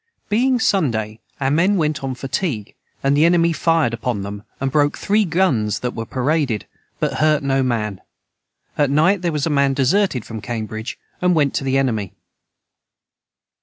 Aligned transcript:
Being 0.29 0.59
Sunday 0.59 1.19
our 1.39 1.51
men 1.51 1.77
went 1.77 2.03
on 2.03 2.15
fatigue 2.15 2.73
and 3.03 3.15
the 3.15 3.23
enemy 3.23 3.53
fired 3.53 3.93
upon 3.93 4.23
them 4.23 4.41
and 4.59 4.71
broke 4.71 4.97
three 4.97 5.25
guns 5.25 5.81
that 5.81 5.93
were 5.93 6.07
paraded 6.07 6.65
but 6.99 7.19
hurt 7.19 7.43
no 7.43 7.61
man 7.61 8.01
at 8.79 8.89
night 8.89 9.21
their 9.21 9.31
was 9.31 9.45
a 9.45 9.51
man 9.51 9.75
deserted 9.75 10.25
from 10.25 10.41
cambridg 10.41 10.97
and 11.21 11.35
went 11.35 11.53
to 11.53 11.63
the 11.63 11.77
enemy. 11.77 12.13